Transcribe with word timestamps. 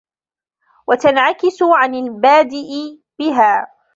وَتَنْعَكِسُ 0.87 1.57
عَنْ 1.63 1.95
الْبَادِئِ 1.95 2.99
بِهَا 3.19 3.67